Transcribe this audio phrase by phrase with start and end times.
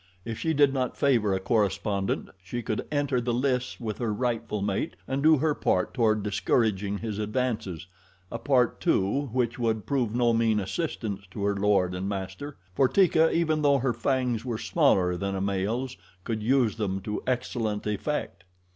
[0.25, 4.63] If she did not favor a correspondent, she could enter the lists with her rightful
[4.63, 7.85] mate and do her part toward discouraging his advances,
[8.31, 12.87] a part, too, which would prove no mean assistance to her lord and master, for
[12.89, 17.85] Teeka, even though her fangs were smaller than a male's, could use them to excellent
[17.85, 18.43] effect.